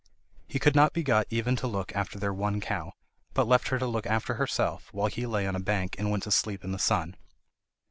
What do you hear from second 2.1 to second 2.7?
their one